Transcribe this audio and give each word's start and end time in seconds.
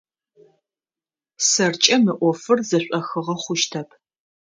Сэркӏэ 1.49 1.95
мы 2.03 2.13
ӏофыр 2.19 2.59
зэшӏохыгъэ 2.69 3.35
хъущтэп. 3.41 3.89